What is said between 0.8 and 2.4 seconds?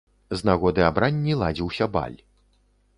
абранні ладзіўся баль.